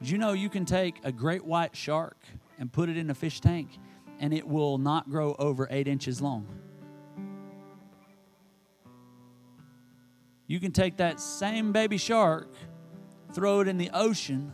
[0.00, 2.18] Did you know you can take a great white shark
[2.58, 3.78] and put it in a fish tank
[4.18, 6.46] and it will not grow over eight inches long?
[10.46, 12.52] You can take that same baby shark,
[13.32, 14.52] throw it in the ocean,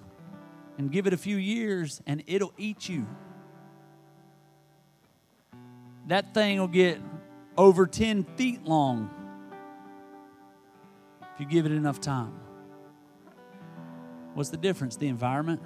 [0.79, 3.07] and give it a few years, and it'll eat you.
[6.07, 6.99] That thing will get
[7.57, 9.11] over 10 feet long
[11.35, 12.42] if you give it enough time.
[14.35, 14.97] What's the difference?
[14.97, 15.61] The environment.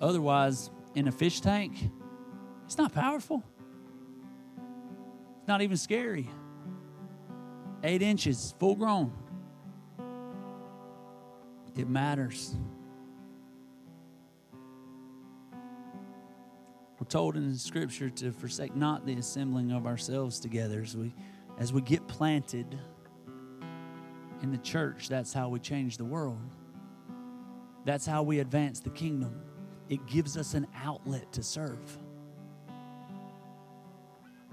[0.00, 1.90] Otherwise, in a fish tank,
[2.64, 3.42] it's not powerful.
[5.38, 6.28] It's not even scary
[7.84, 9.12] eight inches, full grown.
[11.76, 12.56] It matters.
[16.98, 21.14] We're told in Scripture to forsake not the assembling of ourselves together as we,
[21.58, 22.78] as we get planted
[24.42, 25.08] in the church.
[25.08, 26.40] That's how we change the world.
[27.84, 29.40] That's how we advance the kingdom.
[29.88, 31.98] It gives us an outlet to serve.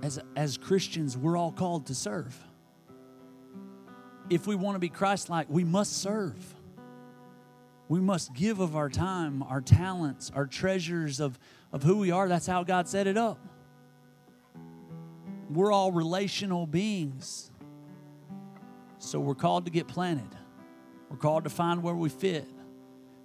[0.01, 2.37] As, as Christians, we're all called to serve
[4.29, 6.35] if we want to be Christ like, we must serve.
[7.87, 11.37] We must give of our time, our talents, our treasures of,
[11.71, 12.27] of who we are.
[12.27, 13.39] That's how God set it up.
[15.49, 17.51] We're all relational beings.
[19.05, 20.35] So we're called to get planted.
[21.09, 22.47] We're called to find where we fit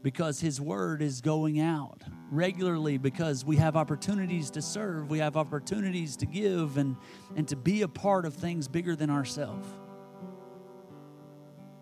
[0.03, 5.37] because His Word is going out regularly because we have opportunities to serve, we have
[5.37, 6.97] opportunities to give, and,
[7.35, 9.67] and to be a part of things bigger than ourselves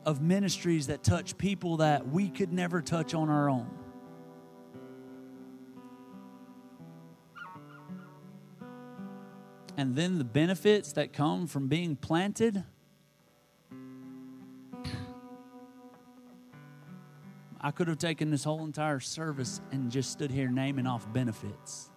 [0.06, 3.68] of ministries that touch people that we could never touch on our own.
[9.76, 12.64] And then the benefits that come from being planted.
[17.60, 21.90] I could have taken this whole entire service and just stood here naming off benefits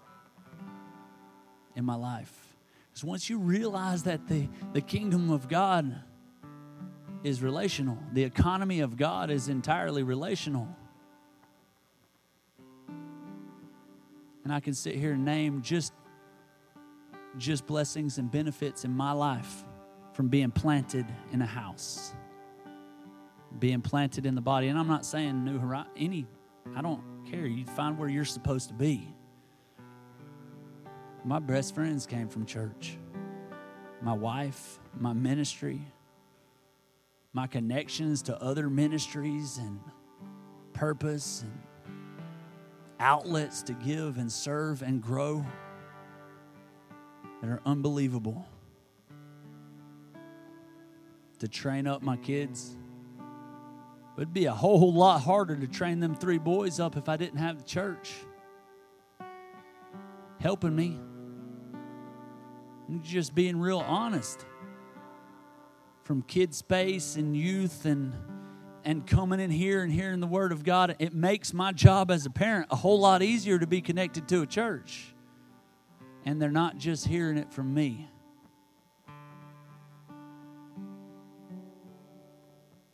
[1.75, 2.57] in my life.
[2.89, 6.03] Because once you realize that the, the kingdom of God
[7.23, 7.97] is relational.
[8.13, 10.67] The economy of God is entirely relational.
[14.43, 15.93] And I can sit here and name just
[17.37, 19.63] just blessings and benefits in my life
[20.11, 22.13] from being planted in a house.
[23.59, 24.67] Being planted in the body.
[24.67, 26.27] And I'm not saying new horizon any
[26.75, 27.45] I don't care.
[27.45, 29.07] You find where you're supposed to be.
[31.23, 32.97] My best friends came from church.
[34.01, 35.81] My wife, my ministry,
[37.33, 39.79] my connections to other ministries and
[40.73, 41.61] purpose and
[42.99, 45.45] outlets to give and serve and grow
[47.41, 48.45] that are unbelievable.
[51.39, 52.77] To train up my kids.
[54.17, 57.39] It'd be a whole lot harder to train them three boys up if I didn't
[57.39, 58.13] have the church
[60.39, 60.99] helping me.
[63.03, 64.45] Just being real honest
[66.03, 68.13] from kid space and youth and
[68.83, 72.25] and coming in here and hearing the word of God, it makes my job as
[72.25, 75.13] a parent a whole lot easier to be connected to a church.
[76.25, 78.09] And they're not just hearing it from me.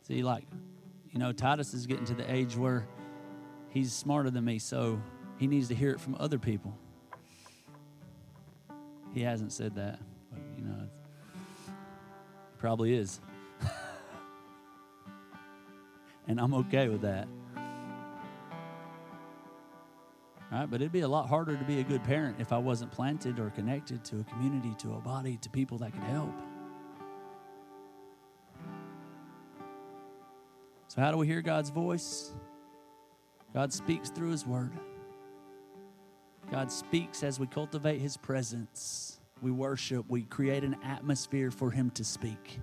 [0.02, 0.46] See, like,
[1.18, 2.86] you know, Titus is getting to the age where
[3.70, 5.02] he's smarter than me, so
[5.36, 6.78] he needs to hear it from other people.
[9.12, 9.98] He hasn't said that,
[10.30, 10.88] but, you know,
[12.58, 13.20] Probably is.
[16.28, 17.26] and I'm okay with that.
[20.52, 20.70] Right?
[20.70, 23.40] But it'd be a lot harder to be a good parent if I wasn't planted
[23.40, 26.32] or connected to a community, to a body, to people that could help.
[30.98, 32.32] How do we hear God's voice?
[33.54, 34.72] God speaks through His Word.
[36.50, 41.90] God speaks as we cultivate His presence we worship, we create an atmosphere for Him
[41.90, 42.60] to speak.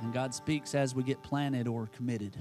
[0.00, 2.36] And God speaks as we get planted or committed.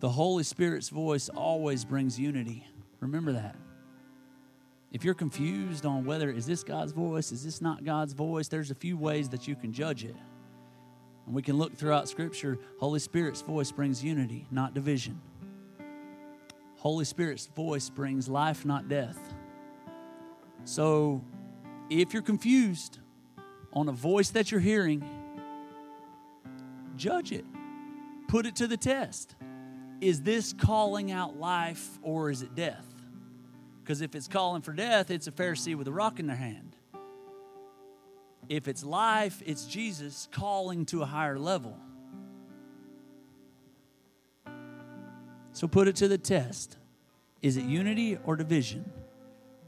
[0.00, 2.66] The Holy Spirit's voice always brings unity.
[3.00, 3.56] Remember that.
[4.92, 8.70] If you're confused on whether is this God's voice, is this not God's voice, there's
[8.70, 10.14] a few ways that you can judge it.
[11.26, 15.18] And we can look throughout scripture, Holy Spirit's voice brings unity, not division.
[16.76, 19.18] Holy Spirit's voice brings life, not death.
[20.64, 21.24] So
[21.88, 22.98] if you're confused
[23.72, 25.02] on a voice that you're hearing,
[26.96, 27.46] judge it.
[28.28, 29.36] Put it to the test.
[30.02, 32.91] Is this calling out life or is it death?
[33.82, 36.76] Because if it's calling for death, it's a Pharisee with a rock in their hand.
[38.48, 41.76] If it's life, it's Jesus calling to a higher level.
[45.52, 46.76] So put it to the test.
[47.40, 48.90] Is it unity or division?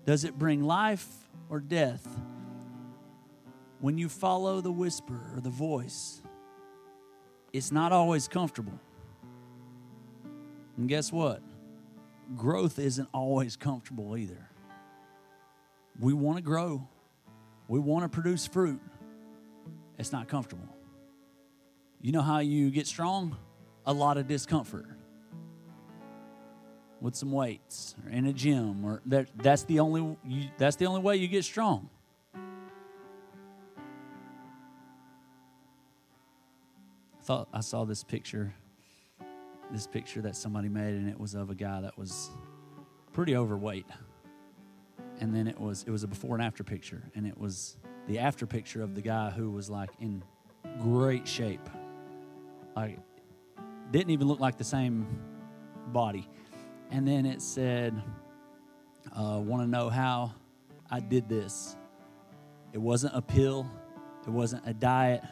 [0.07, 1.09] Does it bring life
[1.49, 2.07] or death?
[3.81, 6.23] When you follow the whisper or the voice,
[7.53, 8.79] it's not always comfortable.
[10.77, 11.43] And guess what?
[12.37, 14.49] Growth isn't always comfortable either.
[16.01, 16.89] We want to grow,
[17.69, 18.81] we want to produce fruit.
[19.99, 20.69] It's not comfortable.
[22.01, 23.37] You know how you get strong?
[23.87, 24.87] A lot of discomfort
[27.01, 30.87] with some weights or in a gym or that, that's the only you, that's the
[30.87, 31.91] only way you get strong
[32.35, 32.39] I
[37.23, 38.55] thought I saw this picture
[39.75, 42.31] this picture that somebody made and it was of a guy that was
[43.13, 43.87] pretty overweight
[45.21, 48.19] and then it was it was a before and after picture and it was the
[48.19, 50.23] after picture of the guy who was like in
[50.81, 51.69] great shape
[52.75, 52.99] like
[53.91, 55.07] didn't even look like the same
[55.89, 56.29] body
[56.91, 58.01] and then it said,
[59.17, 60.33] uh, Want to know how
[60.91, 61.77] I did this?
[62.73, 63.69] It wasn't a pill,
[64.25, 65.23] it wasn't a diet,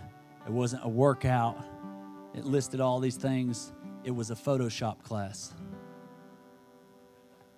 [0.44, 1.64] it wasn't a workout.
[2.34, 3.72] It listed all these things.
[4.04, 5.54] It was a Photoshop class.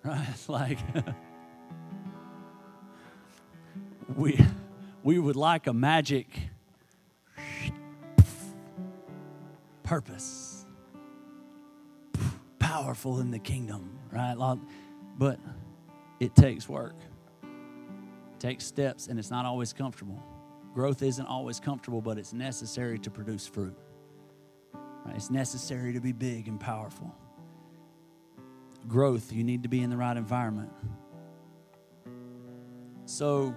[0.03, 0.27] Right?
[0.47, 0.77] Like,
[4.15, 4.39] we,
[5.03, 6.27] we would like a magic
[9.81, 10.65] purpose
[12.59, 14.35] powerful in the kingdom, right?
[15.17, 15.39] But
[16.19, 16.95] it takes work,
[17.43, 20.21] it takes steps, and it's not always comfortable.
[20.73, 23.75] Growth isn't always comfortable, but it's necessary to produce fruit.
[25.13, 27.13] It's necessary to be big and powerful.
[28.87, 30.71] Growth, you need to be in the right environment.
[33.05, 33.53] So,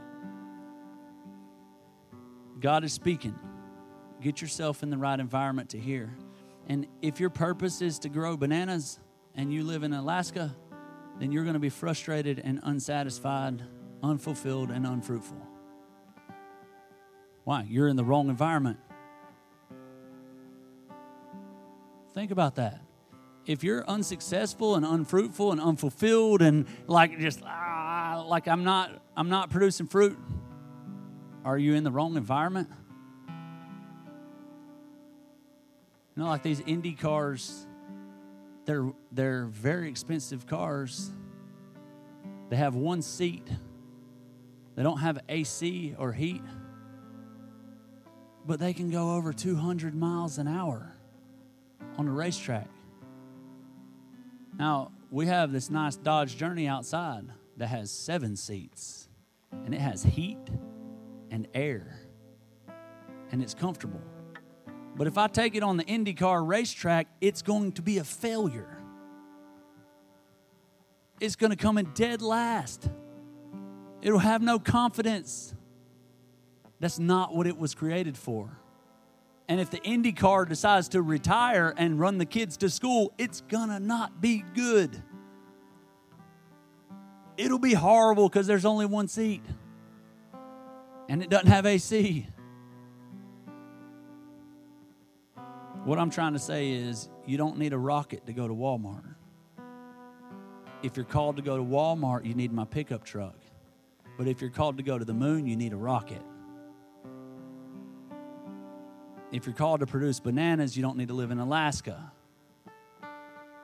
[2.60, 3.38] God is speaking.
[4.20, 6.16] Get yourself in the right environment to hear.
[6.68, 8.98] And if your purpose is to grow bananas,
[9.38, 10.54] and you live in Alaska,
[11.20, 13.62] then you're going to be frustrated and unsatisfied,
[14.02, 15.40] unfulfilled, and unfruitful.
[17.44, 17.64] Why?
[17.68, 18.78] You're in the wrong environment.
[22.18, 22.80] Think about that.
[23.46, 29.28] If you're unsuccessful and unfruitful and unfulfilled and like just ah, like I'm not I'm
[29.28, 30.18] not producing fruit,
[31.44, 32.70] are you in the wrong environment?
[36.16, 37.68] You know, like these Indy cars
[38.64, 41.12] they're, they're very expensive cars.
[42.48, 43.46] They have one seat.
[44.74, 46.42] They don't have AC or heat.
[48.44, 50.97] But they can go over 200 miles an hour
[51.98, 52.68] on a racetrack.
[54.58, 57.24] Now, we have this nice Dodge Journey outside
[57.56, 59.08] that has seven seats,
[59.64, 60.38] and it has heat
[61.30, 61.98] and air,
[63.32, 64.00] and it's comfortable.
[64.96, 68.78] But if I take it on the IndyCar racetrack, it's going to be a failure.
[71.20, 72.88] It's going to come in dead last.
[74.02, 75.54] It'll have no confidence.
[76.78, 78.58] That's not what it was created for.
[79.48, 83.80] And if the IndyCar decides to retire and run the kids to school, it's to
[83.80, 85.02] not be good.
[87.38, 89.42] It'll be horrible because there's only one seat
[91.08, 92.26] and it doesn't have AC.
[95.84, 99.14] What I'm trying to say is, you don't need a rocket to go to Walmart.
[100.82, 103.36] If you're called to go to Walmart, you need my pickup truck.
[104.18, 106.22] But if you're called to go to the moon, you need a rocket.
[109.30, 112.12] If you're called to produce bananas, you don't need to live in Alaska.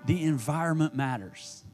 [0.06, 1.64] The environment matters.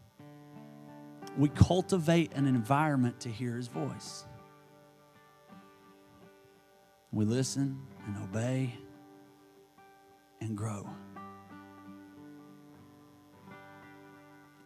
[1.36, 4.24] We cultivate an environment to hear his voice.
[7.12, 8.74] We listen and obey
[10.40, 10.88] and grow.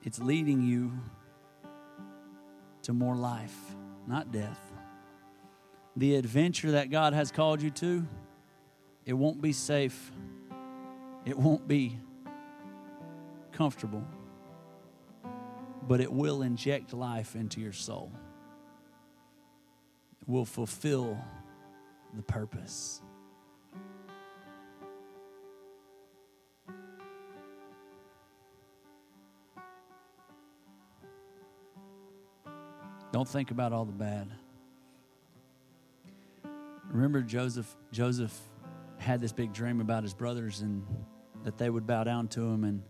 [0.02, 0.92] It's leading you
[2.82, 3.56] to more life,
[4.06, 4.60] not death.
[5.96, 8.06] the adventure that God has called you to,
[9.06, 10.12] it won't be safe.
[11.24, 11.98] It won't be
[13.52, 14.04] comfortable,
[15.86, 18.12] but it will inject life into your soul.
[20.22, 21.18] It will fulfill
[22.14, 23.00] the purpose.
[33.12, 34.28] Don't think about all the bad.
[36.90, 38.36] Remember Joseph Joseph
[38.98, 40.84] had this big dream about his brothers and
[41.42, 42.82] that they would bow down to him and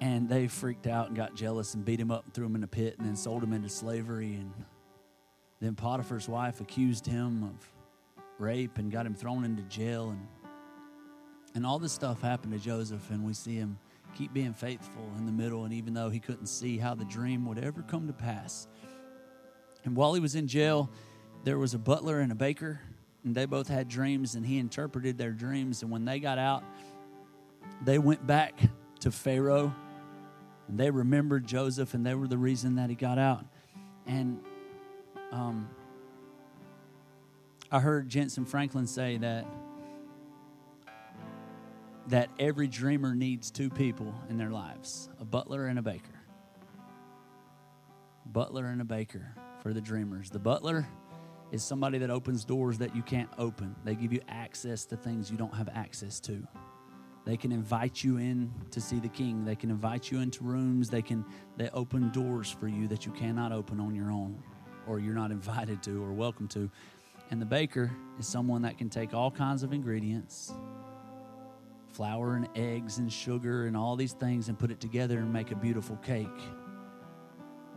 [0.00, 2.62] and they freaked out and got jealous and beat him up and threw him in
[2.62, 4.52] a pit and then sold him into slavery and
[5.60, 7.72] then Potiphar's wife accused him of
[8.38, 10.26] rape and got him thrown into jail and
[11.54, 13.78] and all this stuff happened to Joseph and we see him
[14.14, 15.64] keep being faithful in the middle.
[15.64, 18.66] And even though he couldn't see how the dream would ever come to pass.
[19.84, 20.90] And while he was in jail,
[21.44, 22.80] there was a butler and a baker,
[23.24, 25.82] and they both had dreams, and he interpreted their dreams.
[25.82, 26.62] And when they got out,
[27.82, 28.58] they went back
[29.00, 29.74] to Pharaoh,
[30.68, 33.44] and they remembered Joseph, and they were the reason that he got out.
[34.06, 34.40] And
[35.32, 35.68] um,
[37.70, 39.46] I heard Jentezen Franklin say that
[42.08, 46.20] that every dreamer needs two people in their lives a butler and a baker.
[48.26, 50.30] Butler and a baker for the dreamers.
[50.30, 50.86] The butler
[51.54, 55.30] is somebody that opens doors that you can't open, they give you access to things
[55.30, 56.44] you don't have access to.
[57.24, 59.44] They can invite you in to see the king.
[59.44, 60.90] They can invite you into rooms.
[60.90, 61.24] They can
[61.56, 64.42] they open doors for you that you cannot open on your own
[64.88, 66.68] or you're not invited to or welcome to.
[67.30, 70.52] And the baker is someone that can take all kinds of ingredients
[71.92, 75.52] flour and eggs and sugar and all these things and put it together and make
[75.52, 76.26] a beautiful cake.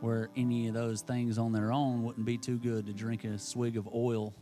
[0.02, 3.38] Where any of those things on their own wouldn't be too good to drink a
[3.38, 4.34] swig of oil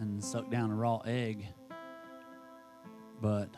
[0.00, 1.46] and suck down a raw egg.
[3.20, 3.50] But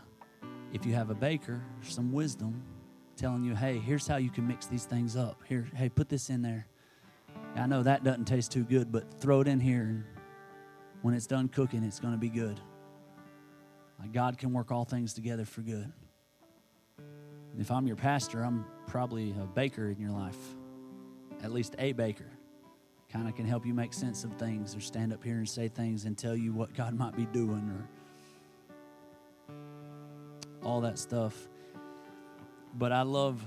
[0.73, 2.63] if you have a baker, some wisdom
[3.17, 5.41] telling you, hey, here's how you can mix these things up.
[5.49, 6.67] Here, hey, put this in there.
[7.55, 9.83] I know that doesn't taste too good, but throw it in here.
[9.83, 10.05] And
[11.03, 12.61] when it's done cooking, it's going to be good.
[14.13, 15.91] God can work all things together for good.
[17.59, 20.37] If I'm your pastor, I'm probably a baker in your life,
[21.43, 22.30] at least a baker.
[23.12, 25.68] Kind of can help you make sense of things or stand up here and say
[25.68, 27.89] things and tell you what God might be doing or
[30.66, 31.49] all that stuff.
[32.74, 33.45] But I love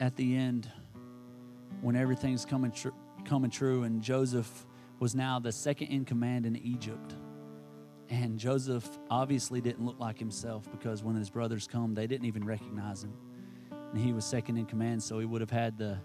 [0.00, 0.70] at the end
[1.80, 2.90] when everything's coming, tr-
[3.24, 4.66] coming true and Joseph
[5.00, 7.14] was now the second in command in Egypt.
[8.08, 12.44] And Joseph obviously didn't look like himself because when his brothers come, they didn't even
[12.44, 13.12] recognize him.
[13.70, 15.98] And he was second in command, so he would have had the,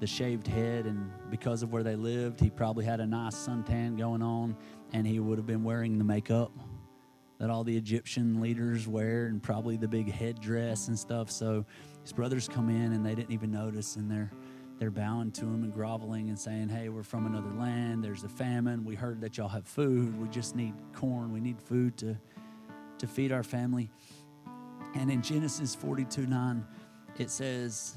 [0.00, 0.86] the shaved head.
[0.86, 4.56] And because of where they lived, he probably had a nice suntan going on,
[4.92, 6.52] and he would have been wearing the makeup
[7.38, 11.30] that all the Egyptian leaders wear and probably the big headdress and stuff.
[11.30, 11.64] So
[12.02, 14.32] his brothers come in and they didn't even notice, and they're
[14.78, 18.02] they're bowing to him and groveling and saying, Hey, we're from another land.
[18.02, 18.84] There's a famine.
[18.84, 20.18] We heard that y'all have food.
[20.20, 21.32] We just need corn.
[21.32, 22.16] We need food to,
[22.98, 23.90] to feed our family.
[24.94, 26.64] And in Genesis 42 9,
[27.18, 27.96] it says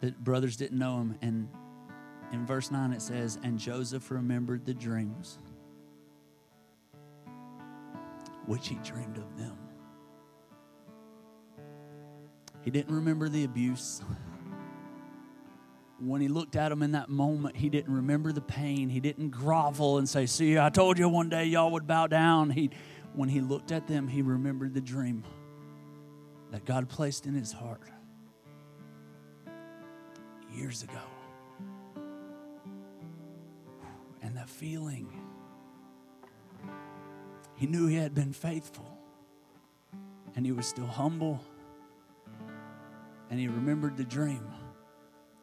[0.00, 1.18] that brothers didn't know him.
[1.22, 1.48] And
[2.32, 5.38] in verse 9, it says, And Joseph remembered the dreams
[8.46, 9.56] which he dreamed of them.
[12.62, 14.02] He didn't remember the abuse
[15.98, 18.88] when he looked at them in that moment, he didn't remember the pain.
[18.88, 22.50] He didn't grovel and say, See, I told you one day y'all would bow down.
[22.50, 22.70] He,
[23.14, 25.24] when he looked at them, he remembered the dream
[26.50, 27.80] that God placed in his heart
[30.56, 31.00] years ago.
[34.22, 35.08] And that feeling,
[37.54, 38.98] he knew he had been faithful
[40.34, 41.40] and he was still humble
[43.30, 44.46] and he remembered the dream.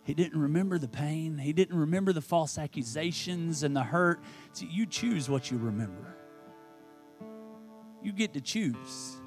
[0.04, 1.38] He didn't remember the pain.
[1.38, 4.22] He didn't remember the false accusations and the hurt.
[4.52, 6.18] See, you choose what you remember.
[8.02, 9.18] You get to choose.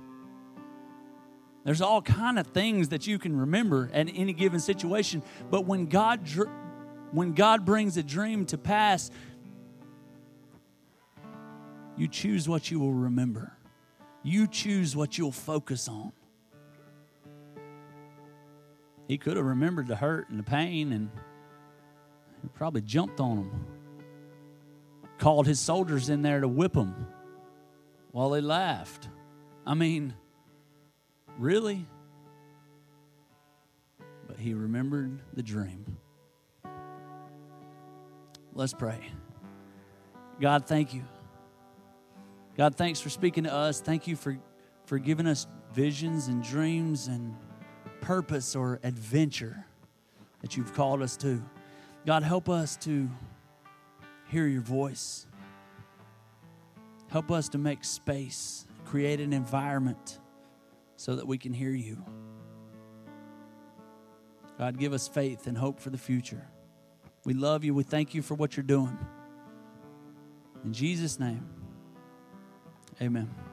[1.66, 5.86] There's all kind of things that you can remember at any given situation, but when
[5.86, 6.20] God
[7.10, 9.10] when God brings a dream to pass,
[11.96, 13.52] you choose what you will remember.
[14.22, 16.12] You choose what you'll focus on.
[19.08, 21.10] He could have remembered the hurt and the pain and
[22.54, 23.66] probably jumped on him.
[25.18, 27.08] Called his soldiers in there to whip him
[28.12, 29.08] while they laughed.
[29.66, 30.14] I mean,
[31.38, 31.86] really?
[34.26, 35.96] But he remembered the dream.
[38.52, 38.98] Let's pray.
[40.40, 41.04] God, thank you.
[42.56, 43.80] God, thanks for speaking to us.
[43.80, 44.38] Thank you for,
[44.86, 47.36] for giving us visions and dreams and
[48.00, 49.66] purpose or adventure
[50.40, 51.42] that you've called us to.
[52.06, 53.10] God, help us to
[54.28, 55.26] hear your voice.
[57.08, 60.18] Help us to make space, create an environment
[60.96, 62.04] so that we can hear you.
[64.58, 66.46] God, give us faith and hope for the future.
[67.24, 67.74] We love you.
[67.74, 68.96] We thank you for what you're doing.
[70.64, 71.46] In Jesus' name,
[73.00, 73.45] amen.